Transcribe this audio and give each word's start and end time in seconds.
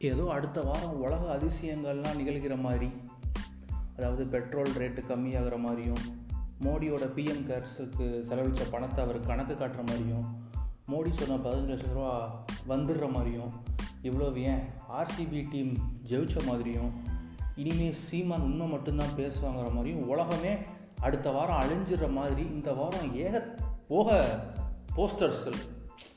ஏதோ 0.00 0.30
அடுத்த 0.30 0.60
வாரம் 0.60 1.00
உலக 1.00 1.22
அதிசயங்கள்லாம் 1.36 2.16
நிகழ்கிற 2.16 2.56
மாதிரி 2.56 2.88
அதாவது 3.96 4.24
பெட்ரோல் 4.24 4.76
ரேட்டு 4.78 5.02
கம்மியாகிற 5.08 5.56
மாதிரியும் 5.58 6.04
மோடியோட 6.64 7.04
பிஎம் 7.14 7.42
கேர்ஸுக்கு 7.46 8.22
செலவழித்த 8.24 8.64
பணத்தை 8.70 9.04
அவர் 9.04 9.18
கணக்கு 9.20 9.54
காட்டுற 9.54 9.82
மாதிரியும் 9.82 10.26
மோடி 10.92 11.10
சொன்ன 11.12 11.36
பதினஞ்சு 11.36 11.72
லட்ச 11.72 11.88
ரூபா 11.92 12.12
வந்துடுற 12.68 13.10
மாதிரியும் 13.10 13.50
இவ்வளோ 14.02 14.28
ஏன் 14.44 14.62
ஆர்சிபி 14.88 15.48
டீம் 15.50 15.72
ஜெயிச்ச 16.08 16.46
மாதிரியும் 16.46 16.92
இனிமேல் 17.54 18.00
சீமான் 18.10 18.40
உண்மை 18.40 18.66
மட்டும்தான் 18.68 19.16
பேசுவாங்கிற 19.16 19.72
மாதிரியும் 19.72 20.08
உலகமே 20.08 20.58
அடுத்த 21.00 21.30
வாரம் 21.30 21.60
அழிஞ்சிடுற 21.60 22.12
மாதிரி 22.12 22.42
இந்த 22.42 22.72
வாரம் 22.72 23.14
ஏக 23.16 23.42
போக 23.88 24.24
போஸ்டர்ஸ்கள் 24.96 25.58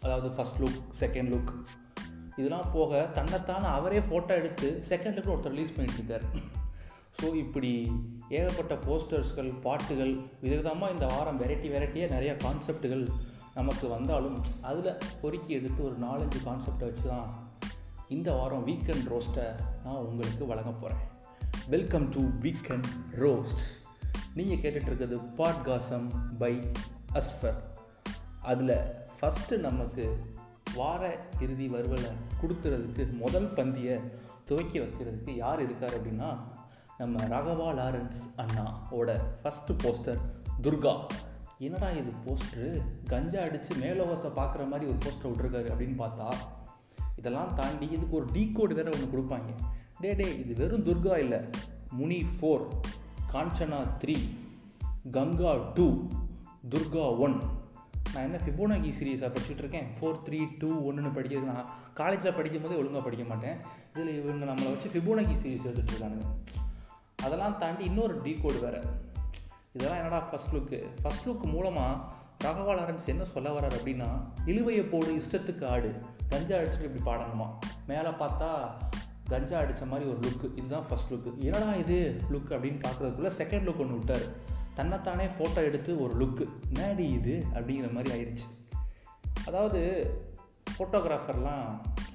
அதாவது 0.02 0.30
ஃபஸ்ட் 0.30 0.60
லுக் 0.60 0.82
செகண்ட் 1.00 1.32
லுக் 1.34 1.54
இதெல்லாம் 2.42 2.72
போக 2.74 3.02
தன்னைத்தானே 3.18 3.70
அவரே 3.78 4.00
ஃபோட்டோ 4.08 4.34
எடுத்து 4.42 4.68
செகண்டுக்கு 4.90 5.32
லுக்கில் 5.32 5.36
ஒருத்தர் 5.36 5.56
ரிலீஸ் 5.56 5.76
பண்ணிட்டுருக்கார். 5.76 6.26
ஸோ 7.20 7.28
இப்படி 7.44 7.72
ஏகப்பட்ட 8.38 8.76
போஸ்டர்ஸ்கள் 8.86 9.50
பாட்டுகள் 9.66 10.14
விதவிதமாக 10.44 10.94
இந்த 10.96 11.06
வாரம் 11.14 11.40
வெரைட்டி 11.42 11.68
வெரைட்டியாக 11.74 12.14
நிறையா 12.16 12.34
கான்செப்டுகள் 12.46 13.04
நமக்கு 13.58 13.86
வந்தாலும் 13.88 14.38
அதில் 14.70 15.00
பொறுக்கி 15.22 15.52
எடுத்து 15.58 15.80
ஒரு 15.88 15.96
நாலஞ்சு 16.06 16.40
கான்செப்டை 16.48 16.88
வச்சு 16.90 17.08
தான் 17.08 17.30
இந்த 18.16 18.30
வாரம் 18.38 18.64
வீக்கெண்ட் 18.70 19.10
ரோஸ்ட்டை 19.12 19.46
நான் 19.84 20.06
உங்களுக்கு 20.08 20.46
வழங்க 20.52 20.72
போகிறேன் 20.82 21.04
வெல்கம் 21.70 22.08
டு 22.16 22.22
வீக்கெண்ட் 22.46 22.90
ரோஸ்ட் 23.24 23.64
நீங்கள் 24.38 24.62
கேட்டுட்ருக்கிறது 24.64 25.20
பாட்காசம் 25.40 26.08
பை 26.42 26.54
அஸ்ஃபர். 27.20 27.60
அதில் 28.52 28.76
ஃபஸ்ட்டு 29.18 29.64
நமக்கு 29.68 30.06
வார 30.76 31.18
இறுதி 31.40 31.68
வறுவலை 31.68 32.10
கொடுக்கறதுக்கு 32.42 33.18
முதல் 33.18 33.54
பந்தியை 33.54 33.96
துவக்கி 34.46 34.80
வைக்கிறதுக்கு 34.80 35.36
யார் 35.36 35.62
இருக்கார் 35.62 35.96
அப்படின்னா 36.00 36.30
நம்ம 36.98 37.26
ராகவா 37.26 37.68
லாரன்ஸ் 37.80 38.20
அண்ணாவோட 38.38 39.20
ஃபஸ்ட்டு 39.44 39.76
போஸ்டர் 39.84 40.22
துர்கா. 40.62 40.94
என்னடா 41.58 41.90
இது 41.90 42.12
போஸ்டரு 42.26 42.82
கஞ்சா 43.08 43.42
அடித்து 43.42 43.76
மேலோகத்தை 43.76 44.30
பார்க்குற 44.40 44.70
மாதிரி 44.70 44.92
ஒரு 44.92 44.98
போஸ்டர் 45.06 45.32
விட்ருக்காரு 45.32 45.70
அப்படின்னு 45.74 45.98
பார்த்தா 45.98 46.28
இதெல்லாம் 47.16 47.56
தாண்டி 47.56 47.86
இதுக்கு 47.86 48.16
ஒரு 48.16 48.28
டீ 48.34 48.52
கோடு 48.52 48.76
வேறு 48.76 48.92
ஒன்று 48.92 49.14
கொடுப்பாங்க. 49.14 49.50
டே 50.00 50.14
டே 50.14 50.40
இது 50.40 50.54
வெறும் 50.54 50.86
துர்கா 50.86 51.18
இல்லை. 51.18 51.40
Muni 51.92 52.26
four 52.36 52.64
Kanchana 53.34 53.98
three 54.04 54.16
Ganga 55.12 55.74
two 55.74 56.08
Durga 56.70 57.18
one 57.18 57.42
நான் 58.14 58.24
என்ன 58.24 58.40
ஃபிபோனாகி 58.46 58.90
சீரீஸாக 59.00 59.30
படிச்சுட்டு 59.34 59.62
இருக்கேன் 59.64 59.88
ஃபோர் 60.00 60.18
த்ரீ 60.30 60.40
டூ 60.60 60.92
ஒன்றுன்னு 60.92 61.12
படிக்கிறது 61.18 61.44
நான் 61.44 61.70
காலேஜில் 61.94 62.34
படிக்கும் 62.34 62.62
போதே 62.62 62.76
ஒழுங்காக 62.76 63.04
படிக்க 63.04 63.26
மாட்டேன். 63.26 63.58
இதில் 63.94 64.24
இவங்க 64.24 64.46
நம்மளை 64.46 64.70
வச்சு 64.74 64.90
ஃபிபோனாகி 64.90 65.36
சீரீஸ் 65.44 65.68
எடுத்துகிட்ருக்கானுங்க 65.68 66.28
அதெல்லாம் 67.24 67.58
தாண்டி 67.58 67.84
இன்னொரு 67.84 68.22
டீ 68.24 68.34
கோடு 68.34 68.60
வேறு. 68.60 68.82
இதெல்லாம் 69.74 69.98
என்னடா 69.98 70.30
ஃபஸ்ட் 70.30 70.54
லுக்கு 70.54 70.90
ஃபஸ்ட் 71.04 71.28
லுக் 71.28 71.44
மூலமாக 71.44 72.20
ராகவா 72.44 72.74
லாரன்ஸ் 72.78 73.06
என்ன 73.06 73.26
சொல்ல 73.26 73.50
வர்றார் 73.50 73.76
அப்படின்னா 73.80 74.08
இழுவையை 74.46 74.90
போடு 74.90 75.12
இஷ்டத்துக்கு 75.16 75.66
ஆடு. 75.66 75.90
கஞ்சா 76.30 76.58
அடிச்சுட்டு 76.58 76.90
இப்படி 76.90 77.04
பாடணுமா? 77.10 77.48
மேலே 77.88 78.10
பார்த்தா 78.10 78.50
கஞ்சா 79.28 79.60
அடித்த 79.60 79.86
மாதிரி 79.86 80.10
ஒரு 80.10 80.20
லுக்கு 80.20 80.48
இதுதான் 80.56 80.84
ஃபஸ்ட் 80.90 81.12
லுக்கு 81.12 81.38
என்னடா 81.38 81.74
இது 81.74 82.22
லுக் 82.32 82.54
அப்படின்னு 82.56 82.82
பார்க்குறதுக்குள்ளே 82.86 83.32
செகண்ட் 83.38 83.68
லுக் 83.68 83.78
ஒன்று 83.78 83.98
விட்டார். 83.98 84.26
தன்னைத்தானே 84.76 85.26
ஃபோட்டோ 85.26 85.56
எடுத்து 85.56 86.02
ஒரு 86.02 86.26
லுக்கு 86.26 86.46
நேடி 86.74 87.06
இது? 87.14 87.46
அப்படிங்கிற 87.54 87.92
மாதிரி 87.92 88.12
ஆயிடுச்சு. 88.18 88.48
அதாவது 89.46 89.82
ஃபோட்டோகிராஃபர்லாம் 90.78 91.66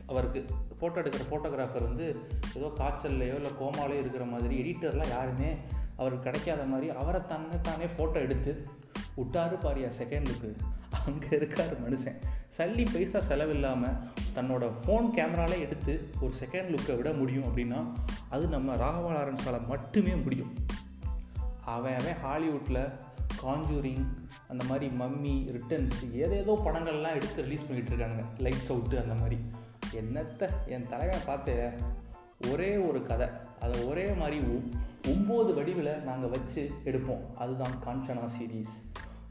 அவருக்கு 0.06 0.44
ஃபோட்டோ 0.80 0.94
எடுக்கிற 0.94 1.24
ஃபோட்டோகிராஃபர் 1.30 1.82
வந்து 1.82 2.16
ஏதோ 2.54 2.72
காய்ச்சல்லையோ 2.78 3.34
இல்லை 3.34 3.50
கோமாலையோ 3.60 4.00
இருக்கிற 4.00 4.24
மாதிரி 4.24 4.54
எடிட்டர்லாம் 4.62 5.08
யாருமே 5.08 5.56
அவருக்கு 5.96 6.24
கிடைக்காத 6.24 6.64
மாதிரி 6.64 6.90
அவரை 6.90 7.20
தன்னைத்தானே 7.26 7.84
ஃபோட்டோ 7.84 8.14
எடுத்து 8.14 8.66
விட்டாரு 9.16 9.56
பாரியா 9.56 9.91
செகண்டுக்கு 9.98 10.56
அங்கே 11.06 11.28
இருக்கார் 11.31 11.75
மனுஷன். 11.82 12.16
சல்லி 12.56 12.84
பைசா 12.92 13.19
செலவில்லாமல் 13.19 13.97
தன்னோட 14.34 14.72
ஃபோன் 14.86 15.06
கேமராலே 15.16 15.58
எடுத்து 15.58 16.08
ஒரு 16.20 16.32
செகண்ட் 16.41 16.75
லுக்கை 16.75 16.97
விட 16.97 17.12
முடியும் 17.12 17.44
அப்படின்னா 17.44 17.86
அது 18.28 18.47
நம்ம 18.47 18.76
ராகவா 18.76 19.12
லாரன்ஸால் 19.16 19.66
மட்டுமே 19.66 20.14
முடியும். 20.14 20.54
அவன் 21.75 21.97
அவன் 22.00 22.19
ஹாலிவுட்டில் 22.25 22.82
காஞ்சூரிங் 23.43 24.04
அந்த 24.50 24.62
மாதிரி 24.69 24.87
மம்மி 25.00 25.34
ரிட்டர்ன்ஸ் 25.56 26.00
ஏதேதோ 26.22 26.53
படங்கள்லாம் 26.66 27.16
எடுத்து 27.19 27.44
ரிலீஸ் 27.47 27.66
பண்ணிகிட்டு 27.69 27.93
இருக்கானுங்க. 27.93 28.25
லைட்ஸ் 28.44 28.71
அவுட்டு 28.75 28.97
அந்த 29.03 29.15
மாதிரி. 29.21 29.38
என்னத்தை 30.00 30.47
என் 30.75 30.88
தலைவன் 30.93 31.26
பார்த்து 31.26 31.55
ஒரே 32.50 32.71
ஒரு 32.88 33.00
கதை. 33.10 33.28
அதை 33.65 33.76
ஒரே 33.91 34.06
மாதிரி 34.21 34.38
ஒம்பது 35.12 35.50
வடிவில் 35.59 35.93
நாங்கள் 36.09 36.32
வச்சு 36.34 36.62
எடுப்போம். 36.88 37.25
அதுதான் 37.43 37.76
காஞ்சனா 37.87 38.25
சீரீஸ் 38.37 38.75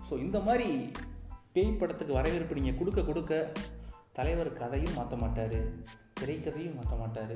ஸோ 0.07 0.13
இந்த 0.25 0.39
மாதிரி 0.47 0.69
பேய் 1.55 1.79
படத்துக்கு 1.81 2.13
வரவேற்பு 2.19 2.59
நீங்கள் 2.59 2.79
கொடுக்க 2.79 3.01
கொடுக்க 3.09 3.33
தலைவர் 4.17 4.51
கதையும் 4.59 4.97
மாற்ற 4.97 5.15
மாட்டார். 5.23 5.59
திரைக்கதையும் 6.19 6.77
மாற்ற 6.79 6.95
மாட்டார். 7.01 7.35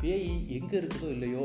பேய் 0.00 0.26
எங்கே 0.56 0.76
இருக்குதோ 0.80 1.08
இல்லையோ 1.16 1.44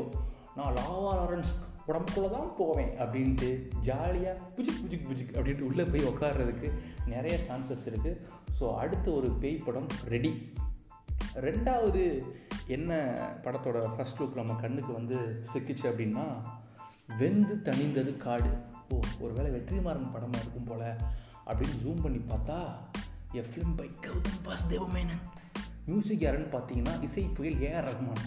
நான் 0.56 0.74
லாவா 0.78 1.12
லாரன்ஸ் 1.20 1.52
உடம்புக்குள்ளே 1.86 2.30
தான் 2.30 2.54
போவேன் 2.56 2.92
அப்படின்ட்டு 2.98 3.48
ஜாலியாக 3.80 4.40
புஜிக் 4.56 4.82
புஜிக் 4.82 5.06
புஜிக் 5.08 5.34
அப்படின்ட்டு 5.36 5.60
உள்ளே 5.60 5.84
போய் 5.84 6.08
உட்காடுறதுக்கு 6.08 6.68
நிறைய 7.06 7.38
சான்சஸ் 7.48 7.86
இருக்குது 7.90 8.20
ஸோ 8.60 8.74
அடுத்து 8.74 9.14
ஒரு 9.14 9.30
பேய் 9.32 9.56
படம் 9.56 9.88
ரெடி 10.04 10.32
ரெண்டாவது 11.34 12.02
என்ன 12.66 12.90
படத்தோட 13.44 13.78
ஃபஸ்ட் 13.94 14.20
லுக் 14.20 14.34
நம்ம 14.34 14.54
கண்ணுக்கு 14.54 14.92
வந்து 14.92 15.16
சிக்கிச்சு 15.52 15.86
அப்படின்னா 15.90 16.24
வெந்து 17.18 17.54
தணிந்தது 17.64 18.16
காடு. 18.16 18.50
ஓ 18.88 19.00
ஒரு 19.20 19.32
வேளை 19.34 19.50
வெற்றிமாறன் 19.50 20.12
படமாக 20.12 20.38
இருக்கும் 20.38 20.64
போல் 20.64 20.86
அப்படின்னு 21.46 21.76
ஜூம் 21.82 22.02
பண்ணி 22.02 22.18
பார்த்தா 22.18 22.58
FM 23.32 23.74
by 23.76 23.88
Gautham 24.00 24.40
Vasudev Menon. 24.46 25.22
Music 25.86 26.20
யாருன்னு 26.20 26.48
பார்த்தீங்கன்னா 26.52 27.02
இசை 27.02 27.24
புயல் 27.28 27.60
ஏஆர் 27.60 27.84
ரஹ்மான் 27.84 28.24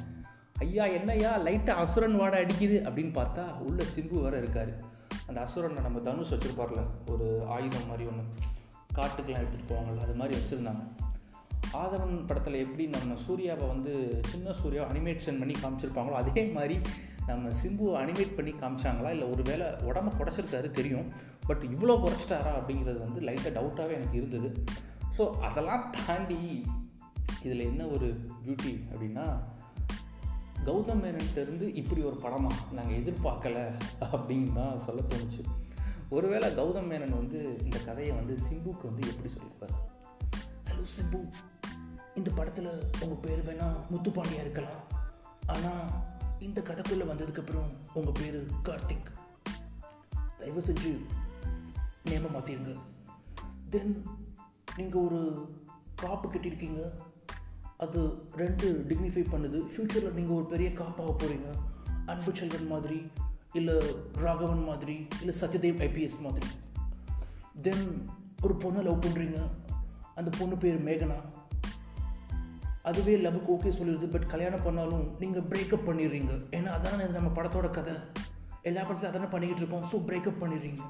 ஐயா 0.59 0.85
என்னையா 0.85 1.40
லைட்டாக 1.40 1.81
அசுரன் 1.84 2.16
வாடை 2.16 2.44
அடிக்குது 2.44 2.78
அப்படின்னு 2.88 3.12
பார்த்தா 3.13 3.57
உள்ளே 3.57 3.84
சிம்பு 3.95 4.22
வேறு 4.22 4.38
இருக்கார். 4.38 4.72
அந்த 5.28 5.40
அசுரனை 5.41 5.81
நம்ம 5.81 6.00
தனுஷ் 6.00 6.34
வச்சுருப்பார்ல 6.34 6.84
ஒரு 7.07 7.44
ஆயுதம் 7.47 7.88
மாதிரி 7.88 8.09
ஒன்று 8.09 8.23
காட்டுக்கெலாம் 8.95 9.44
எடுத்துகிட்டு 9.44 9.69
போவாங்கள்ல 9.69 10.00
அது 10.00 10.13
மாதிரி 10.13 10.40
வச்சுருந்தாங்க. 10.40 10.84
ஆதவன் 11.73 12.25
படத்தில் 12.28 12.53
எப்படி 12.53 12.85
நம்ம 12.88 13.16
சூர்யாவை 13.25 13.68
வந்து 13.68 14.22
சின்ன 14.25 14.53
சூர்யா 14.53 14.84
அனிமேஷன் 14.84 15.40
பண்ணி 15.40 15.56
காமிச்சிருப்பாங்களோ 15.63 16.12
அதே 16.12 16.45
மாதிரி 16.45 16.79
நம்ம 17.25 17.50
சிம்புவை 17.50 17.95
அனிமேட் 18.03 18.35
பண்ணி 18.35 18.51
காமிச்சாங்களா? 18.51 19.09
இல்லை 19.09 19.28
ஒரு 19.28 19.44
வேளை 19.44 19.68
உடம்ப 19.68 20.12
குறைச்சிருக்காரு 20.19 20.72
தெரியும். 20.72 21.12
பட் 21.47 21.63
இவ்வளோ 21.63 21.95
குறைச்சிட்டாரா 22.03 22.53
அப்படிங்கிறது 22.59 23.00
வந்து 23.00 23.22
லைட்டாக 23.22 23.53
டவுட்டாகவே 23.53 23.94
எனக்கு 23.94 24.18
இருந்தது. 24.18 24.63
ஸோ 25.18 25.31
அதெல்லாம் 25.31 25.94
தாண்டி 26.07 26.66
இதில் 27.44 27.59
என்ன 27.59 27.85
ஒரு 27.85 28.25
பியூட்டி 28.45 28.84
அப்படின்னா 28.94 29.25
கௌதம் 30.68 31.04
மேனன்ட்டேருந்து 31.04 31.76
இப்படி 31.76 32.02
ஒரு 32.02 32.16
படமாக 32.16 32.56
நாங்கள் 32.72 32.98
எதிர்பார்க்கலை 32.98 33.80
அப்படின்னு 34.02 34.54
தான் 34.54 34.80
சொல்ல 34.80 35.02
தோணுச்சு. 35.02 35.44
ஒருவேளை 36.10 36.56
கௌதம் 36.56 36.90
மேனன் 36.92 37.18
வந்து 37.20 37.60
இந்த 37.64 37.80
கதையை 37.80 38.16
வந்து 38.16 38.34
சிம்புக்கு 38.34 38.86
வந்து 38.90 39.08
எப்படி 39.08 39.34
சொல்லியிருப்பார்? 39.34 39.76
ஹலோ 40.66 40.86
சிம்பு. 40.98 41.20
இந்த 42.16 42.32
படத்தில் 42.32 42.70
உங்கள் 43.00 43.18
பேர் 43.22 43.46
வேணால் 43.48 43.78
முத்துப்பாண்டியாக 43.92 44.46
இருக்கலாம். 44.46 44.84
ஆனால் 45.46 45.86
இந்த 46.40 46.62
கதைக்குள்ளே 46.62 47.06
வந்ததுக்கப்புறம் 47.12 47.70
உங்கள் 47.94 48.18
பேர் 48.22 48.46
கார்த்திக். 48.64 49.10
தயவு 50.40 50.60
செஞ்சு 50.60 50.92
நேம 52.06 52.30
மாற்றிருங்க 52.36 52.78
தென் 53.70 54.04
நீங்கள் 54.78 55.02
ஒரு 55.02 55.50
காப்பு 55.96 56.30
கட்டியிருக்கீங்க. 56.30 56.82
அது 57.78 58.00
ரெண்டு 58.36 58.86
டிக்னிஃபை 58.90 59.24
பண்ணுது. 59.32 59.58
ஃப்யூச்சரில் 59.72 60.14
நீங்கள் 60.14 60.36
ஒரு 60.36 60.46
பெரிய 60.46 60.74
காப்பாக 60.74 61.12
போகிறீங்க 61.12 61.50
அன்பு 62.06 62.31
செல்வன் 62.36 62.68
மாதிரி 62.68 63.00
இல்லை 63.54 63.75
ராகவன் 64.13 64.63
மாதிரி 64.63 65.07
இல்லை 65.19 65.34
சத்யதேவ் 65.42 65.81
ஐபிஎஸ் 65.88 66.19
மாதிரி. 66.19 66.48
தென் 67.62 68.10
ஒரு 68.42 68.54
பொண்ணை 68.54 68.81
லவ் 68.84 69.04
பண்ணுறீங்க 69.06 69.40
அந்த 70.16 70.30
பொண்ணு 70.38 70.57
பேர் 70.57 70.84
மேகனா. 70.84 71.18
அதுவே 72.81 73.13
லவ்வுக்கு 73.18 73.54
ஓகே 73.56 73.72
சொல்லிடுது. 73.80 74.06
பட் 74.06 74.28
கல்யாணம் 74.28 74.63
பண்ணாலும் 74.63 75.06
நீங்கள் 75.19 75.48
பிரேக்கப் 75.51 75.88
பண்ணிடுறீங்க. 75.88 76.34
ஏன்னா 76.51 76.72
அதானே 76.78 77.04
இது 77.04 77.19
நம்ம 77.19 77.31
படத்தோட 77.42 77.69
கதை. 77.69 77.94
எல்லா 78.62 78.81
படத்துலையும் 78.81 79.13
அதானே 79.13 79.25
பண்ணிக்கிட்டு 79.25 79.63
இருக்கோம். 79.63 79.86
ஸோ 79.92 79.96
பிரேக்கப் 80.10 80.42
பண்ணிடுறீங்க. 80.44 80.84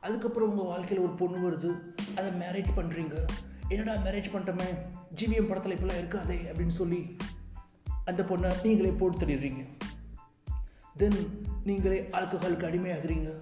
அதுக்கப்புறம் 0.00 0.50
உங்கள் 0.50 0.70
வாழ்க்கையில் 0.72 1.04
ஒரு 1.06 1.14
பொண்ணு 1.14 1.38
வருது. 1.48 1.70
அதை 2.18 2.30
மேரேஜ் 2.42 2.70
பண்ணுறீங்க 2.76 3.16
என்னடா 3.68 3.94
மேரேஜ் 4.02 4.28
பண்ணுறமே 4.34 4.68
ஜிவிஎம் 5.16 5.48
படத்தில் 5.48 5.76
இப்பெல்லாம் 5.76 5.98
இருக்காதே 5.98 6.38
அப்படின்னு 6.52 6.76
சொல்லி 6.80 7.16
அந்த 8.04 8.22
பொண்ணை 8.22 8.52
நீங்களே 8.62 8.90
போட்டு 8.90 9.18
தள்ளிடுறீங்க 9.18 9.66
தென் 10.96 11.46
நீங்களே 11.64 12.08
ஆல்கஹாலுக்கு 12.12 12.66
அடிமையாகிறீங்க. 12.66 13.32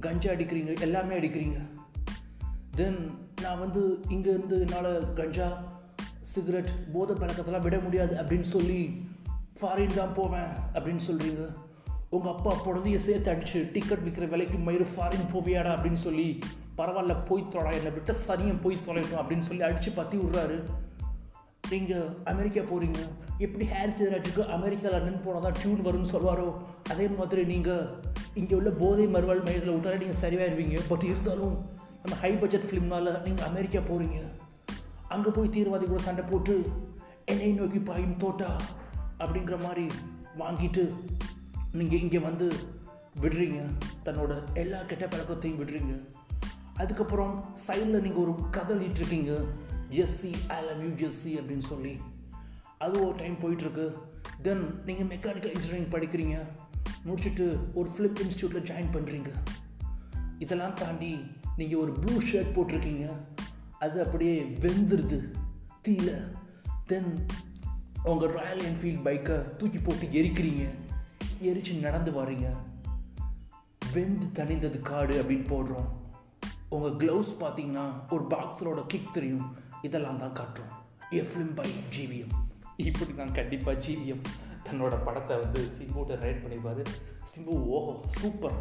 கஞ்சா 0.00 0.32
அடிக்கிறீங்க 0.32 0.80
எல்லாமே 0.80 1.18
அடிக்கிறீங்க. 1.18 1.68
தென் 2.74 3.10
நான் 3.42 3.58
வந்து 3.58 4.00
இங்கேருந்து 4.08 4.60
என்னால் 4.60 5.12
கஞ்சா 5.12 5.62
சிகரெட் 6.20 6.92
போதை 6.92 7.16
பழக்கத்தெல்லாம் 7.16 7.60
விட 7.60 7.78
முடியாது 7.78 8.16
அப்படின்னு 8.16 8.40
சொல்லி 8.40 9.06
ஃபாரின் 9.60 9.94
தான் 9.94 10.14
போவேன் 10.14 10.48
அப்படின்னு 10.74 11.00
சொல்கிறீங்க 11.06 11.54
உங்கள் 12.10 12.32
அப்பா 12.32 12.64
பொழுதைய 12.66 12.96
சேர்த்து 12.96 13.32
அடிச்சு 13.32 13.72
டிக்கெட் 13.72 13.98
விற்கிற 13.98 14.28
விலைக்கு 14.28 14.58
மயிறு 14.58 14.86
ஃபாரின் 14.96 15.30
போவியாடா 15.32 15.78
அப்படின்னு 15.78 16.02
சொல்லி 16.06 16.38
பரவாயில்ல 16.78 17.14
போய் 17.26 17.50
தொலை 17.50 17.72
என்னை 17.78 17.90
விட்டு 17.90 18.12
சனியும் 18.26 18.62
போய் 18.62 18.84
தொலைட்டும் 18.86 19.20
அப்படின்னு 19.22 19.46
சொல்லி 19.48 19.62
அடித்து 19.62 19.90
பற்றி 19.90 20.18
விட்றாரு. 20.18 20.56
நீங்கள் 21.70 22.08
அமெரிக்கா 22.30 22.62
போகிறீங்க 22.70 23.00
எப்படி 23.38 23.64
ஹேர் 23.64 23.94
ஜெயராஜுக்கு 23.98 24.42
அமெரிக்கா 24.56 24.88
லண்டன் 24.88 25.22
போனால் 25.24 25.42
தான் 25.42 25.56
டியூன் 25.62 25.84
வரும்னு 25.86 26.12
சொல்வாரோ 26.12 26.48
அதே 26.88 27.06
மாதிரி 27.08 27.44
நீங்கள் 27.44 27.88
இங்கே 28.34 28.54
உள்ள 28.54 28.70
போதை 28.70 29.06
மறுவாழ் 29.06 29.44
மையத்தில் 29.46 29.72
விட்டாலே 29.72 29.96
நீங்கள் 29.96 30.20
சரிவாயிருவீங்க 30.22 30.80
பட் 30.88 31.04
இருந்தாலும் 31.04 31.54
நம்ம 32.02 32.16
ஹை 32.16 32.32
பட்ஜெட் 32.32 32.68
ஃபிலிம்னால 32.68 33.14
நீங்கள் 33.24 33.46
அமெரிக்கா 33.46 33.80
போகிறீங்க 33.80 34.20
அங்கே 35.08 35.30
போய் 35.30 35.48
தீவிரவாதி 35.48 35.86
கூட 35.86 36.02
சண்டை 36.02 36.24
போட்டு 36.30 36.54
என்னை 37.24 37.50
நோக்கி 37.52 37.78
பாயும் 37.78 38.16
தோட்டா 38.16 38.50
அப்படிங்கிற 39.18 39.58
மாதிரி 39.62 39.86
வாங்கிட்டு 40.38 40.84
நீங்கள் 41.72 42.00
இங்கே 42.00 42.18
வந்து 42.18 42.46
விடுறீங்க. 43.20 43.60
தன்னோட 44.04 44.32
எல்லா 44.54 44.78
கெட்ட 44.82 45.06
பழக்கத்தையும் 45.06 45.58
விடுறீங்க. 45.60 45.94
அதுக்கப்புறம் 46.82 47.44
சைடில் 47.66 48.00
நீங்கள் 48.00 48.22
ஒரு 48.22 48.34
கதை 48.50 48.90
இருக்கீங்க 48.90 49.40
Jessie 49.90 50.30
I 50.48 50.64
love 50.64 50.82
you 50.82 51.08
Jessie 51.08 51.34
அப்படின்னு 51.36 51.62
சொல்லி. 51.62 52.00
அது 52.78 53.06
ஒரு 53.06 53.16
டைம் 53.16 53.34
போயிட்டுருக்கு. 53.34 53.92
தென் 54.42 54.78
நீங்கள் 54.86 55.18
மெக்கானிக்கல் 55.18 55.54
இன்ஜினியரிங் 55.54 55.90
படிக்கிறீங்க. 55.90 56.46
முடிச்சுட்டு 57.06 57.58
ஒரு 57.74 57.90
ஃபிலிப் 57.90 58.20
இன்ஸ்டியூட்டில் 58.22 58.66
ஜாயின் 58.70 58.90
பண்ணுறீங்க 58.92 59.32
இதெல்லாம் 60.38 60.74
தாண்டி 60.74 61.18
நீங்கள் 61.56 61.78
ஒரு 61.78 61.92
ப்ளூ 61.92 62.20
ஷர்ட் 62.20 62.54
போட்டிருக்கீங்க. 62.54 63.16
அது 63.78 64.04
அப்படியே 64.04 64.42
வெந்துருது 64.60 65.30
தீல 65.88 66.36
தென் 66.86 67.26
உங்கள் 68.02 68.30
ராயல் 68.30 68.58
என்ஃபீல்ட் 68.58 69.06
பைக்கை 69.06 69.56
தூக்கி 69.56 69.78
போட்டு 69.78 70.06
எரிக்கிறீங்க. 70.06 70.68
எரிச்சு 71.42 71.80
நடந்து 71.80 72.12
வர்றீங்க. 72.12 72.52
வெந்து 73.92 74.26
தணிந்தது 74.32 74.80
காடு 74.80 75.22
அப்படின்னு 75.22 75.52
போடுறோம். 75.54 76.00
உங்கள் 76.74 76.96
க்ளவுஸ் 77.00 77.32
பார்த்தீங்கன்னா 77.42 77.84
ஒரு 78.14 78.24
பாக்ஸரோட 78.32 78.80
கிக் 78.92 79.14
தெரியும். 79.16 79.46
இதெல்லாம் 79.86 80.20
தான் 80.22 80.36
காட்டுறோம் 80.38 80.72
ஏ 81.16 81.20
ஃபிலிம் 81.28 81.54
பை 81.54 81.68
ஜிவிஎம் 81.96 82.34
இப்படி 82.88 83.12
நான் 83.12 83.36
கண்டிப்பாக 83.38 83.82
ஜிவிஎம் 83.86 84.22
தன்னோட 84.66 84.94
படத்தை 85.04 85.34
வந்து 85.36 85.60
சிம்புட்ட 85.76 86.18
ரைட் 86.24 86.42
பண்ணிப்பார். 86.44 86.82
சிம்பு 87.30 87.54
ஓஹோ 87.76 87.92
சூப்பர் 88.20 88.56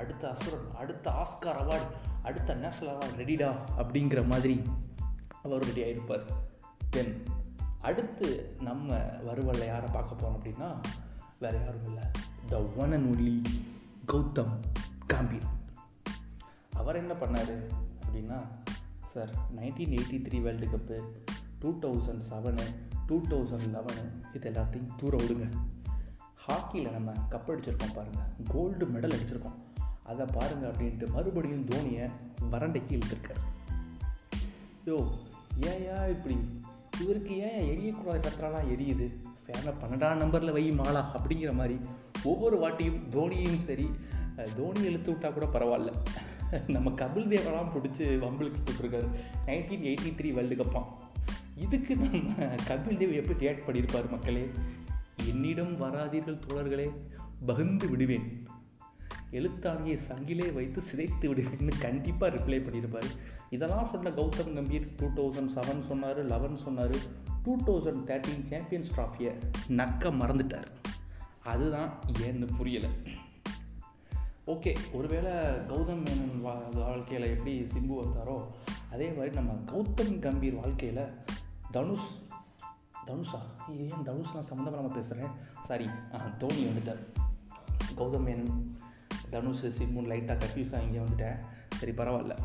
அடுத்த 0.00 0.22
அசுரன் 0.34 0.68
அடுத்த 0.80 1.06
ஆஸ்கார் 1.22 1.60
அவார்டு 1.62 1.88
அடுத்த 2.28 2.54
நேஷனல் 2.62 2.92
அவார்டு 2.94 3.20
ரெடிடா 3.22 3.50
அப்படிங்கிற 3.82 4.20
மாதிரி 4.32 4.56
அவர் 5.42 5.66
ரெடி 5.68 5.82
ஆகிருப்பார் 5.86 6.24
தென் 6.94 7.12
அடுத்து 7.88 8.28
நம்ம 8.68 8.98
வருவல்ல 9.28 9.66
யாரை 9.72 9.88
பார்க்க 9.92 10.20
போகிறோம் 10.22 10.36
அப்படின்னா 10.38 10.68
வேறு 11.38 11.58
யாரும் 11.64 11.86
இல்லை. 11.90 12.04
The 12.48 12.58
one 12.82 12.92
and 12.92 13.08
only 13.12 13.36
Gautham 14.12 14.54
Gambhir 15.12 15.48
அவர் 16.86 16.98
என்ன 16.98 17.14
பண்ணார் 17.20 17.54
அப்படின்னா 18.00 18.36
sir 19.12 19.30
nineteen 19.56 19.94
eighty 19.94 20.18
three 20.26 20.40
world 20.40 20.66
cup 20.66 20.96
two 21.58 21.70
thousand 21.78 22.22
seven 22.30 22.66
two 23.06 23.16
thousand 23.30 23.64
eleven 23.72 24.04
இது 24.34 24.50
எல்லாத்தையும் 24.50 24.92
தூர 24.96 25.16
விடுங்க. 25.16 25.46
ஹாக்கியில் 26.48 26.90
நம்ம 26.90 27.12
கப் 27.30 27.48
அடிச்சிருக்கோம் 27.48 27.94
பாருங்கள் 27.94 28.28
கோல்டு 28.48 28.86
மெடல் 28.86 29.14
அடிச்சிருக்கோம். 29.16 29.56
அதை 30.04 30.26
பாருங்கள் 30.32 30.70
அப்படின்ட்டு 30.70 31.08
மறுபடியும் 31.12 31.64
தோனியை 31.64 32.10
வறண்டைக்கு 32.50 32.98
இழுத்துருக்கார். 32.98 33.42
யோ 34.86 34.96
ஏயா 35.60 35.98
இப்படி? 36.08 36.38
இவருக்கு 37.00 37.36
ஏன் 37.38 37.66
எரியக்கூடாத 37.72 38.22
கத்திராலாம் 38.28 38.70
எரியுது? 38.74 39.08
ஃபேனை 39.46 39.74
பன்னெண்டாம் 39.82 40.22
நம்பரில் 40.22 40.52
வை 40.52 40.70
மாலா 40.72 41.04
அப்படிங்கிற 41.16 41.54
மாதிரி 41.54 41.78
ஒவ்வொரு 42.24 42.58
வாட்டியும் 42.58 43.02
தோனியும் 43.10 43.60
சரி 43.64 43.90
தோனி 44.56 44.80
இழுத்து 44.80 45.10
விட்டால் 45.10 45.32
கூட 45.32 45.46
பரவாயில்ல. 45.46 45.92
நம்ம 46.66 46.90
கபில் 46.90 47.30
தேவெல்லாம் 47.32 47.72
பிடிச்சி 47.74 48.02
வம்பிளுக்கு 48.24 48.60
போட்டிருக்காரு 48.64 49.08
நைன்டீன் 49.46 49.86
எயிட்டி 49.90 50.10
த்ரீ 50.18 50.32
வேர்ல்டு 50.32 50.54
கப்பான் 50.54 50.86
இதுக்கு 51.56 51.96
நம்ம 51.96 52.44
கபில் 52.44 52.98
தேவ் 53.00 53.14
எப்படி 53.14 53.46
ரியாக்ட் 53.46 53.66
பண்ணியிருப்பார் 53.66 54.10
மக்களே? 54.10 54.48
என்னிடம் 55.26 55.80
வராதீர்கள் 55.80 56.42
தோழர்களே 56.46 56.90
பகிர்ந்து 57.46 57.88
விடுவேன். 57.88 58.46
எழுத்தாணியை 59.32 59.98
சங்கிலே 60.08 60.52
வைத்து 60.52 60.82
சிதைத்து 60.92 61.20
விடுவேன்னு 61.20 61.72
கண்டிப்பாக 61.80 62.36
ரிப்ளை 62.36 62.58
பண்ணியிருப்பார். 62.58 63.10
இதெல்லாம் 63.50 63.86
சொன்ன 63.86 64.10
Gautham 64.10 64.54
Gambhir 64.54 64.86
two 64.96 65.06
thousand 65.16 65.54
seven 65.54 65.80
சொன்னார் 65.80 66.24
லெவன் 66.24 66.56
சொன்னார். 66.56 66.96
டூ 67.42 67.56
தௌசண்ட் 67.66 68.04
தேர்ட்டீன் 68.10 68.44
சாம்பியன்ஸ் 68.44 68.92
ட்ராஃபியை 68.96 69.32
நக்க 69.68 70.12
மறந்துட்டார். 70.22 70.70
அதுதான் 71.42 71.92
ஏன்னு 72.18 72.48
புரியலை. 72.60 72.88
ஓகே 74.46 74.76
ஒருவேளை 74.92 75.30
கௌதம் 75.68 76.02
மேனன் 76.02 76.40
வா 76.40 76.52
வாழ்க்கையில் 76.72 77.36
எப்படி 77.36 77.52
சிம்பு 77.62 77.94
வந்தாரோ 78.02 78.36
அதே 78.90 79.08
மாதிரி 79.10 79.34
நம்ம 79.34 79.52
கௌதம் 79.72 80.18
கம்பீர் 80.18 80.54
வாழ்க்கையில் 80.54 81.00
தனுஷ் 81.70 82.10
தனுஷா? 83.06 83.40
ஏன் 83.68 84.04
தனுஷ் 84.04 84.34
நான் 84.34 84.62
நம்ம 84.62 84.92
பேசுகிறேன் 84.94 85.32
சாரி 85.64 85.88
தோனி 86.38 86.64
வந்துட்டார். 86.64 87.02
கௌதம் 87.96 88.26
மேனன் 88.28 88.76
தனுஷ் 89.30 89.64
சிம்புன்னு 89.64 90.12
லைட்டாக 90.12 90.38
கன்ஃபியூஸ் 90.42 90.82
இங்கே 90.82 90.98
வந்துட்டேன். 90.98 91.38
சரி 91.74 91.92
பரவாயில்ல. 91.92 92.36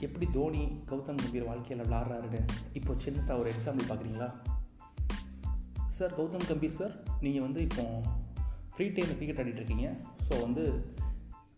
எப்படி 0.00 0.28
தோனி 0.32 0.82
கௌதம் 0.86 1.20
கம்பீர் 1.24 1.44
வாழ்க்கையில் 1.44 1.86
விளாட்றாருன்னு? 1.86 2.40
இப்போ 2.72 2.94
சின்னதாக 3.04 3.38
ஒரு 3.38 3.52
எக்ஸாம்பிள் 3.52 3.90
பார்க்குறீங்களா 3.90 4.30
சார் 5.88 6.14
கௌதம் 6.14 6.48
கம்பீர் 6.48 6.78
சார் 6.80 6.94
நீங்கள் 7.20 7.42
வந்து 7.42 7.62
இப்போ 7.62 8.02
ஃப்ரீ 8.74 8.86
டைமில் 8.86 9.18
கிரிக்கெட் 9.18 9.40
ஆடிட்டுருக்கீங்க 9.40 9.88
ஸோ 10.28 10.40
வந்து 10.40 10.84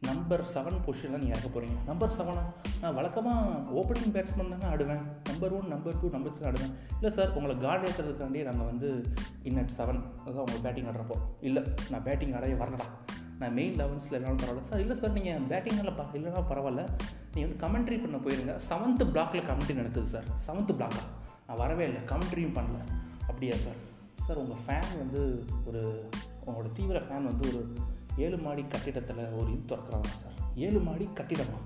நம்பர் 0.06 0.43
செவன் 0.55 0.79
பொசிஷனில் 0.87 1.21
நீங்கள் 1.23 1.35
இறக்க 1.35 1.49
போகிறீங்க 1.55 1.79
நம்பர் 1.87 2.15
செவனா 2.19 2.43
நான் 2.81 2.95
வழக்கமாக 2.95 3.73
ஓப்பனிங் 3.81 4.15
பேட்ஸ்மேன் 4.17 4.53
தானே 4.53 4.67
ஆடுவேன். 4.75 5.03
Number 5.25 5.53
one 5.53 5.69
number 5.69 6.01
two 6.01 6.11
number 6.11 6.33
three 6.37 6.45
ஆடுவேன். 6.51 6.73
இல்லை 7.01 7.11
சார் 7.17 7.35
உங்களை 7.35 7.56
கார்டு 7.59 7.91
ஏற்றுறதுக்காண்டி 7.91 8.43
நாங்கள் 8.49 8.69
வந்து 8.71 8.91
இன் 9.43 9.59
அட் 9.59 9.75
செவன் 9.79 10.01
அதுதான் 10.25 10.45
உங்கள் 10.47 10.62
பேட்டிங் 10.62 10.89
ஆடுறப்போ. 10.91 11.19
இல்லை 11.41 11.62
நான் 11.91 12.03
பேட்டிங் 12.03 12.33
ஆடவே 12.33 12.56
வரலடா. 12.62 12.89
நான் 13.39 13.53
மெயின் 13.53 13.75
லெவன்ஸில் 13.75 14.17
இல்லைனாலும் 14.17 14.43
பரவாயில்ல. 14.43 14.69
சார் 14.71 14.81
இல்லை 14.81 14.97
சார் 14.97 15.17
நீங்கள் 15.19 15.41
பேட்டிங்கில் 15.53 15.97
பா 15.97 16.05
இல்லைனா 16.19 16.43
பரவாயில்ல. 16.53 16.85
நீங்கள் 17.35 17.49
வந்து 17.49 17.62
கமெண்ட்ரி 17.65 17.99
பண்ண 18.03 18.19
போயிருங்க. 18.27 18.55
செவன்த்து 18.69 19.06
பிளாக்கில் 19.15 19.49
கமெண்ட்ரி 19.51 19.75
நடக்குது 19.81 20.06
சார் 20.06 20.29
செவன்த்து 20.47 20.77
பிளாக்கா 20.81 21.03
நான் 21.47 21.61
வரவே 21.62 21.87
இல்லை. 21.87 22.03
கமெண்ட்ரியும் 22.12 22.56
பண்ணல. 22.59 22.79
அப்படியா 23.31 23.56
சார் 23.65 23.81
சார் 24.27 24.37
உங்கள் 24.37 24.62
ஃபேன் 24.67 24.93
வந்து 24.99 25.23
ஒரு 25.67 25.81
உங்களோட 26.47 26.69
தீவிர 26.73 26.99
ஃபேன் 26.99 27.29
வந்து 27.31 27.44
ஒரு 27.49 27.61
ஏழு 28.17 28.39
மாடி 28.39 28.65
கட்டிடத்தில் 28.65 29.29
ஒரு 29.29 29.53
இது 29.53 29.77
திறக்கிறாங்க 29.77 30.06
சார். 30.06 30.33
ஏழு 30.55 30.81
மாடி 30.81 31.09
கட்டிடமா? 31.15 31.59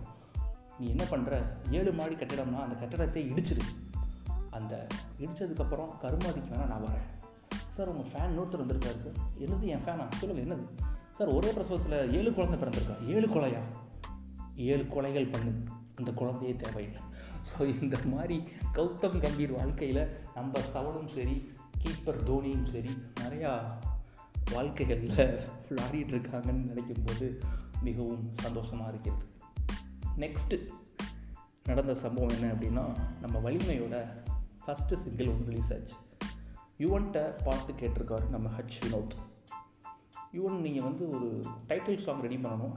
நீ 0.78 0.88
என்ன 0.88 1.04
பண்ணுற 1.04 1.46
ஏழு 1.70 1.92
மாடி 1.92 2.14
கட்டிடம்னா 2.14 2.60
அந்த 2.60 2.74
கட்டிடத்தை 2.74 3.32
இடிச்சிரு 3.32 3.60
அந்த 4.50 4.86
இடித்ததுக்கப்புறம் 5.20 5.98
கருமாதிக்கு 5.98 6.54
வேணால் 6.54 6.66
நான் 6.66 6.84
வரேன். 6.84 7.26
சார் 7.70 7.88
உங்கள் 7.88 8.12
ஃபேன் 8.12 8.24
இன்னொருத்தர் 8.24 8.66
வந்திருக்காரு 8.66 8.98
சார். 9.02 9.18
என்னது 9.38 9.60
என் 9.60 9.82
ஃபேனா 9.82 10.10
சொல்லுங்கள் 10.10 10.46
என்னது? 10.46 10.64
சார் 11.18 11.28
ஒரே 11.28 11.50
பிரசவத்தில் 11.50 12.12
ஏழு 12.12 12.32
குழந்தை 12.32 12.58
பிறந்திருக்கா? 12.58 13.06
ஏழு 13.06 13.26
கொலையா? 13.26 13.60
ஏழு 14.56 14.82
கொலைகள் 14.82 15.30
பண்ணு. 15.30 15.52
அந்த 15.96 16.12
குழந்தையே 16.12 16.56
தேவையில்லை. 16.56 17.02
ஸோ 17.48 17.82
இந்த 17.82 17.98
மாதிரி 18.04 18.42
கௌதம் 18.74 19.20
கம்பீர் 19.20 19.52
வாழ்க்கையில் 19.52 20.16
நம்ம 20.34 20.60
சவனும் 20.60 21.06
சரி 21.06 21.52
கீப்பர் 21.78 22.22
தோனியும் 22.22 22.64
சரி 22.64 23.02
நிறையா 23.20 23.78
வாழ்க்கைகளில் 24.52 25.16
விளாடிட்டு 25.68 26.14
இருக்காங்கன்னு 26.16 26.66
நினைக்கும் 26.66 27.04
போது 27.04 27.40
மிகவும் 27.82 28.24
சந்தோஷமாக 28.34 28.90
இருக்கிறது. 28.90 29.24
நெக்ஸ்ட்டு 30.16 30.68
நடந்த 31.64 31.94
சம்பவம் 31.94 32.28
என்ன 32.28 32.52
அப்படின்னா 32.52 32.84
நம்ம 33.20 33.50
வலிமையோட 33.50 34.06
ஃபஸ்ட்டு 34.66 34.94
சிங்கிள் 34.94 35.28
ஒன்று 35.28 35.50
ரிலீஸ் 35.50 35.72
ஆச்சு. 35.72 35.94
யுவன்கிட்ட 36.78 37.44
பாட்டு 37.44 37.72
கேட்டிருக்காரு 37.72 38.28
நம்ம 38.28 38.48
ஹச் 38.48 38.78
வினோத். 38.84 39.16
யுவன் 40.32 40.60
நீங்கள் 40.60 40.84
வந்து 40.84 41.10
ஒரு 41.10 41.42
டைட்டில் 41.68 41.98
சாங் 41.98 42.20
ரெடி 42.20 42.36
பண்ணணும். 42.36 42.76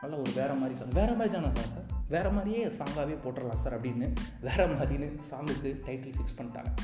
நல்லா 0.00 0.16
ஒரு 0.16 0.32
வேறு 0.34 0.54
மாதிரி 0.54 0.78
சாங் 0.78 0.88
வேறு 0.88 1.14
மாதிரி 1.14 1.40
தானே 1.40 1.54
சார் 1.54 1.72
சார் 1.74 1.98
வேறு 2.08 2.32
மாதிரியே 2.32 2.66
சாங்காகவே 2.66 3.16
போட்டுடலாம் 3.24 3.54
சார் 3.54 3.80
அப்படின்னு 3.80 4.12
வேறு 4.40 4.66
மாதிரின்னு 4.66 5.18
சாங்குக்கு 5.30 5.72
டைட்டில் 5.86 6.14
ஃபிக்ஸ் 6.16 6.38
பண்ணிட்டாங்க. 6.38 6.74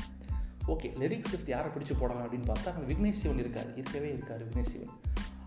ஓகே 0.73 0.87
லிரிக்ஸிஸ்ட் 1.01 1.51
யாரை 1.53 1.69
பிடிச்சி 1.71 1.93
போடலாம் 1.99 2.23
அப்படின்னு 2.25 2.49
பார்த்தா 2.49 2.71
விக்னேஷ் 2.89 3.19
சிவன் 3.21 3.41
இருக்கார். 3.43 3.69
இருக்கவே 3.75 4.09
இருக்கார் 4.13 4.41
விக்னேஷ் 4.47 4.71
சிவன். 4.73 4.93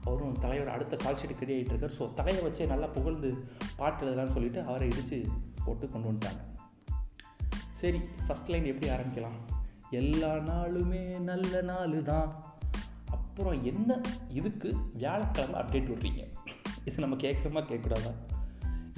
அவரும் 0.05 0.37
தலையோட 0.43 0.67
அடுத்த 0.67 0.97
கால் 0.97 1.19
ஷீட் 1.21 1.41
ரெடி 1.43 1.55
ஆகிட்டு 1.57 1.73
இருக்கார். 1.73 1.95
ஸோ 1.99 2.05
தலையை 2.15 2.43
வச்சே 2.45 2.67
நல்லா 2.67 2.87
புகழ்ந்து 2.87 3.31
பாட்டு 3.77 4.05
எழுதலாம்னு 4.05 4.35
சொல்லிட்டு 4.37 4.63
அவரை 4.63 4.89
இடித்து 4.89 5.19
போட்டு 5.65 5.89
கொண்டு 5.89 6.09
வந்துட்டாங்க. 6.09 6.43
சரி 7.81 8.01
ஃபஸ்ட் 8.27 8.51
லைன் 8.53 8.65
எப்படி 8.65 8.89
ஆரம்பிக்கலாம்? 8.91 9.39
எல்லா 9.91 10.33
நாளுமே 10.51 11.03
நல்ல 11.31 11.61
நாள் 11.71 12.03
தான் 12.03 12.31
அப்புறம் 13.17 13.65
என்ன 13.65 14.01
இதுக்கு 14.39 14.71
வியாழக்கிழமை 14.95 15.57
அப்டேட் 15.61 15.91
விடுறீங்க? 15.93 16.23
இது 16.85 17.05
நம்ம 17.05 17.17
கேட்குறோமா 17.17 17.63
கேட்கக்கூடாதா? 17.71 18.13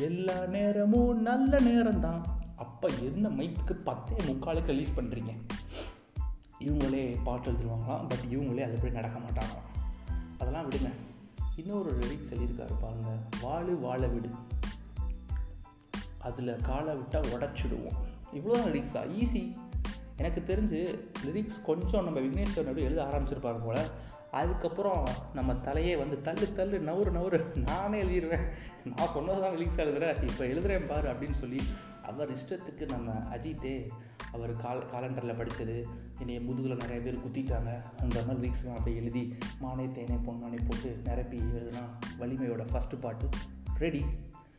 எல்லா 0.09 0.47
நேரமும் 0.47 1.21
நல்ல 1.23 1.59
நேரம் 1.59 2.00
தான் 2.00 2.23
அப்போ 2.57 2.88
என்ன 3.09 3.29
மைக்கு 3.29 3.75
பத்தே 3.88 4.17
முக்காலுக்கு 4.31 4.73
ரிலீஸ் 4.75 4.97
பண்ணுறீங்க 4.97 5.33
இவங்களே 6.64 7.16
பாட்டு 7.25 7.50
எழுதிடுவாங்களாம் 7.50 8.09
பட் 8.09 8.25
இவங்களே 8.31 8.62
அது 8.62 8.75
எப்படி 8.75 8.92
நடக்க 8.92 9.19
மாட்டாங்களாம் 9.19 9.81
அதெல்லாம் 10.38 10.71
விடுங்க. 10.71 10.90
இன்னொரு 11.57 11.99
லிரிக்ஸ் 11.99 12.35
சொல்லியிருக்காரு 12.35 12.73
பாருங்க 12.81 13.19
வாழு 13.42 13.78
வாழ 13.78 14.07
விடு. 14.07 14.28
அதில் 16.19 16.57
காலை 16.57 16.95
விட்டால் 16.95 17.23
உடச்சிடுவோம். 17.23 17.99
இவ்வளோ 18.33 18.62
லிரிக்ஸா 18.66 19.00
ஈஸி 19.23 19.57
எனக்கு 20.16 20.42
தெரிஞ்சு 20.47 20.99
லிரிக்ஸ் 21.26 21.62
கொஞ்சம் 21.62 22.04
நம்ம 22.04 22.21
விக்னேஸ்வரன் 22.21 22.76
எழுத 22.76 23.02
ஆரம்பிச்சிருப்பாரு 23.02 23.61
போல். 23.64 23.87
அதுக்கப்புறம் 24.31 25.09
நம்ம 25.35 25.52
தலையே 25.52 25.99
வந்து 25.99 26.21
தள்ளு 26.21 26.52
தள்ளு 26.52 26.78
நவுறு 26.78 27.11
நவுறு 27.16 27.57
நானே 27.57 28.02
எழுதிடுவேன் 28.02 28.49
நான் 28.97 29.09
சொன்னது 29.09 29.40
தான் 29.40 29.57
லிரிக்ஸ் 29.57 29.88
எழுதுகிறேன் 29.88 30.28
இப்போ 30.28 30.45
எழுதுகிறேன் 30.45 30.87
பாரு 30.87 31.12
அப்படின்னு 31.12 31.33
சொல்லி 31.33 31.61
அவர் 32.02 32.32
இஷ்டத்துக்கு 32.32 32.88
நம்ம 32.88 33.12
அஜித்தே 33.12 33.90
அவர் 34.32 34.56
கால் 34.56 34.87
காலண்டரில் 34.92 35.37
படித்தது 35.37 35.87
என்னைய 36.18 36.40
முதுகில் 36.40 36.76
நிறைய 36.76 37.00
பேர் 37.00 37.18
குத்திட்டாங்க 37.18 37.82
அந்த 38.00 38.23
மாதிரி 38.23 38.49
லீக்ஸ்லாம் 38.49 38.73
அப்படியே 38.73 38.97
எழுதி 38.97 39.35
மானே 39.61 39.85
தேனே 39.85 40.18
பொன்மானே 40.26 40.59
போட்டு 40.68 41.00
நிரப்பி 41.04 41.38
எழுதுனா 41.38 41.82
வலிமையோட 42.18 42.66
ஃபஸ்ட்டு 42.73 43.00
பாட்டு. 43.00 43.28
ரெடி 43.78 44.04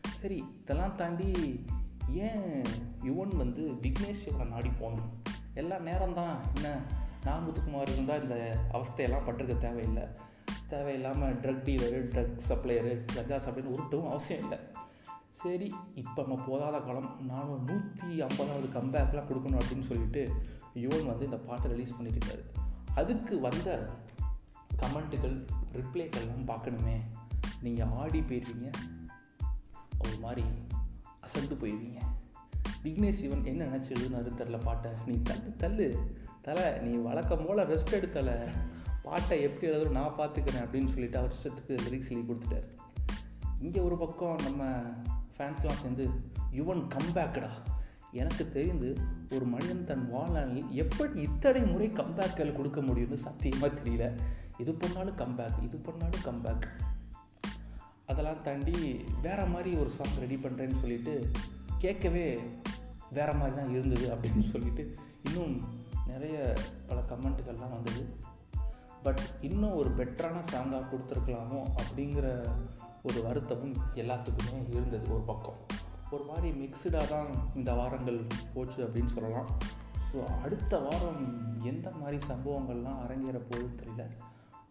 சரி 0.08 0.44
இதெல்லாம் 0.62 0.96
தாண்டி 0.96 1.66
ஏன் 2.10 2.62
யுவன் 3.04 3.36
வந்து 3.38 3.72
விக்னேஷ் 3.82 4.22
சிவனை 4.24 4.52
நாடி 4.52 4.70
போகணும்? 4.80 5.12
எல்லா 5.54 5.76
நேரம்தான். 5.76 6.40
என்ன 6.56 6.82
நாமுத்துக்குமார் 7.26 7.90
இருந்தால் 7.90 8.22
இந்த 8.22 8.58
அவஸ்தையெல்லாம் 8.72 9.26
பட்டிருக்க 9.26 9.58
தேவையில்லை. 9.58 10.04
தேவையில்லாமல் 10.68 11.36
drug 11.36 11.64
dealer 11.64 12.08
drug 12.08 12.40
supplier 12.48 13.06
Gaja 13.16 13.40
சப்ளைன்னு 13.46 13.74
உருட்டவும் 13.74 14.08
அவசியம் 14.08 14.42
இல்லை. 14.42 14.58
சரி 15.44 15.74
இப்போ 15.96 16.24
நம்ம 16.28 16.44
போதாத 16.44 16.86
காலம் 16.86 17.26
நானும் 17.26 17.64
நூற்றி 17.66 18.22
ஐம்பதாவது 18.22 18.68
கம்பேக்லாம் 18.68 19.24
கொடுக்கணும் 19.24 19.60
அப்படின்னு 19.60 19.82
சொல்லிட்டு 19.82 20.32
யுவன் 20.76 21.06
வந்து 21.06 21.26
இந்த 21.26 21.38
பாட்டை 21.38 21.72
ரிலீஸ் 21.72 21.94
பண்ணியிருக்காரு. 22.02 22.44
அதுக்கு 22.96 23.40
வந்த 23.40 23.90
கமெண்ட்டுகள் 24.78 25.46
ரிப்ளைகள்லாம் 25.74 26.48
பார்க்கணுமே. 26.48 26.96
நீங்கள் 27.62 27.86
ஆடி 27.86 28.20
போயிருவீங்க. 28.20 28.72
ஒரு 30.00 30.18
மாதிரி 30.22 30.44
அசந்து 31.22 31.56
போயிடுவீங்க 31.56 32.02
விக்னேஷ் 32.84 33.20
சிவன் 33.20 33.46
என்ன 33.46 33.66
நினச்சி 33.66 33.92
எழுதுனாரு 33.92 34.32
தெரில 34.38 34.60
பாட்டை? 34.64 34.92
நீ 35.06 35.22
தள்ளு 35.22 35.56
தள்ளு. 35.58 36.18
தலை 36.42 36.80
நீ 36.80 36.96
வழக்கம் 36.96 37.46
போல் 37.46 37.68
ரெஸ்ட் 37.68 37.96
எடுத்தலை 38.00 38.50
பாட்டை 39.02 39.42
எப்படி 39.42 39.72
எழுதணும் 39.72 39.90
நான் 39.90 40.18
பார்த்துக்கிறேன் 40.18 40.66
அப்படின்னு 40.66 40.88
சொல்லிட்டு 40.88 41.18
அவர் 41.18 41.36
இஷ்டத்துக்கு 41.36 41.68
லிரிக்ஸ் 41.68 42.12
எழுதி 42.12 42.34
கொடுத்துட்டாரு. 42.34 42.68
இங்கே 43.60 43.80
ஒரு 43.80 43.98
பக்கம் 43.98 44.36
நம்ம 44.36 44.64
ஃபேன்ஸ்லாம் 45.38 45.82
சேர்ந்து 45.82 46.10
யுவன் 46.52 46.88
கம்பேக்கடா 46.96 47.50
எனக்கு 48.12 48.50
தெரிந்து 48.50 48.98
ஒரு 49.32 49.46
மனிதன் 49.46 49.86
தன் 49.86 50.10
வாழ்நாளில் 50.10 50.72
எப்படி 50.72 51.22
இத்தனை 51.22 51.62
முறை 51.62 51.90
கம்பேக்கள் 51.90 52.56
கொடுக்க 52.56 52.82
முடியும்னு 52.82 53.14
சத்தியமாக 53.14 53.76
தெரியல. 53.76 54.18
இது 54.58 54.74
பண்ணாலும் 54.74 55.18
கம்பேக் 55.18 55.64
இது 55.64 55.78
பண்ணாலும் 55.78 56.22
கம்பேக் 56.26 56.68
அதெல்லாம் 58.08 58.42
தாண்டி 58.42 59.06
வேறு 59.22 59.46
மாதிரி 59.46 59.76
ஒரு 59.76 59.90
சாங் 59.90 60.20
ரெடி 60.20 60.36
பண்ணுறேன்னு 60.36 60.80
சொல்லிட்டு 60.80 61.32
கேட்கவே 61.78 62.40
வேறு 63.12 63.34
மாதிரி 63.34 63.56
தான் 63.56 63.70
இருந்தது 63.70 64.16
அப்படின்னு 64.16 64.50
சொல்லிட்டு 64.50 64.96
இன்னும் 65.24 65.62
நிறைய 66.08 66.54
பல 66.88 67.00
கமெண்ட்டுகள்லாம் 67.00 67.70
வந்தது. 67.70 68.16
பட் 69.04 69.22
இன்னும் 69.42 69.76
ஒரு 69.76 69.90
பெட்டரான 69.90 70.44
சாங்காக 70.54 70.86
கொடுத்துருக்கலாமோ 70.92 71.66
அப்படிங்கிற 71.76 72.46
ஒரு 73.08 73.22
வருத்தமும் 73.24 73.78
எல்லாத்துக்குமே 74.02 74.58
இருந்தது 74.70 75.06
ஒரு 75.14 75.24
பக்கம். 75.30 75.58
ஒரு 76.12 76.24
மாதிரி 76.24 76.50
மிக்சடாக 76.60 77.08
தான் 77.08 77.30
இந்த 77.56 77.72
வாரங்கள் 77.74 78.20
போச்சு 78.54 78.80
அப்படின்னு 78.88 79.12
சொல்லலாம். 79.16 79.50
ஸோ 80.12 80.20
அடுத்த 80.46 80.78
வாரம் 80.78 81.24
எந்த 81.64 81.92
மாதிரி 82.02 82.18
சம்பவங்கள்லாம் 82.28 83.02
அரங்கேற 83.06 83.38
போகுதுன்னு 83.50 83.80
தெரியல. 83.82 84.06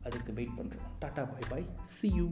அதுக்கு 0.02 0.32
வெயிட் 0.32 0.56
பண்ணுறோம் 0.58 0.86
ta ta 1.02 1.22
bye 1.32 1.50
bye 1.50 1.66
see 1.98 2.08
you 2.14 2.26